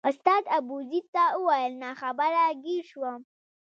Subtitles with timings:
[0.09, 3.21] استاد ابوزید ته وویل ناخبره ګیر شوم.